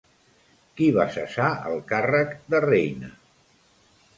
[0.79, 3.11] Qui va cessar el càrrec de Reyna?